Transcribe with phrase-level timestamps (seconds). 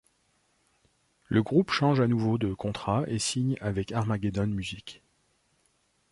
[1.27, 5.03] Le groupe change à nouveau de contrat et signe avec Armageddon Music.